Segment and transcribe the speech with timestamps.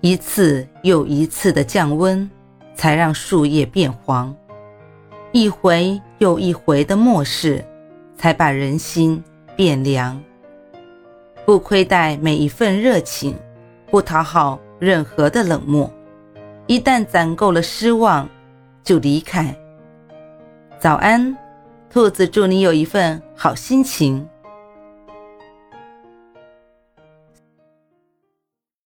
[0.00, 2.30] 一次又一次的降温，
[2.74, 4.32] 才让树叶变黄；
[5.32, 7.64] 一回又一回的漠视，
[8.16, 9.22] 才把人心
[9.56, 10.20] 变凉。
[11.44, 13.34] 不亏待每一份热情，
[13.90, 15.90] 不讨好任何的冷漠。
[16.68, 18.28] 一旦攒够了失望，
[18.84, 19.52] 就离开。
[20.78, 21.36] 早安，
[21.90, 24.24] 兔子，祝你有一份好心情。